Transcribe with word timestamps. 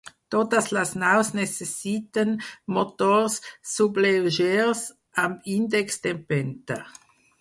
Totes 0.35 0.67
les 0.75 0.93
naus 1.01 1.27
necessiten 1.39 2.31
motors 2.77 3.35
sublleugers 3.75 4.83
amb 5.25 5.53
índex 5.59 6.03
d'empenta. 6.07 6.81